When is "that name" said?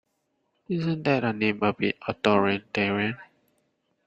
1.03-1.61